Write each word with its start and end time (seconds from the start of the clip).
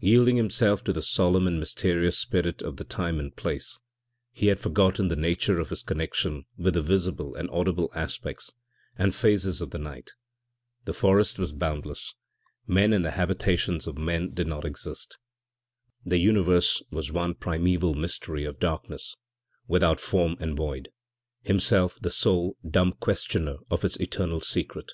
Yielding 0.00 0.36
himself 0.36 0.84
to 0.84 0.92
the 0.92 1.00
solemn 1.00 1.46
and 1.46 1.58
mysterious 1.58 2.18
spirit 2.18 2.60
of 2.60 2.76
the 2.76 2.84
time 2.84 3.18
and 3.18 3.36
place, 3.36 3.80
he 4.30 4.48
had 4.48 4.58
forgotten 4.58 5.08
the 5.08 5.16
nature 5.16 5.58
of 5.58 5.70
his 5.70 5.82
connection 5.82 6.44
with 6.58 6.74
the 6.74 6.82
visible 6.82 7.34
and 7.34 7.48
audible 7.48 7.90
aspects 7.94 8.52
and 8.98 9.14
phases 9.14 9.62
of 9.62 9.70
the 9.70 9.78
night. 9.78 10.10
The 10.84 10.92
forest 10.92 11.38
was 11.38 11.52
boundless; 11.52 12.12
men 12.66 12.92
and 12.92 13.02
the 13.02 13.12
habitations 13.12 13.86
of 13.86 13.96
men 13.96 14.32
did 14.34 14.46
not 14.46 14.66
exist. 14.66 15.16
The 16.04 16.18
universe 16.18 16.82
was 16.90 17.10
one 17.10 17.32
primeval 17.34 17.94
mystery 17.94 18.44
of 18.44 18.58
darkness, 18.58 19.16
without 19.68 20.00
form 20.00 20.36
and 20.38 20.54
void, 20.54 20.90
himself 21.44 21.98
the 21.98 22.10
sole, 22.10 22.58
dumb 22.70 22.92
questioner 23.00 23.56
of 23.70 23.86
its 23.86 23.96
eternal 23.96 24.40
secret. 24.40 24.92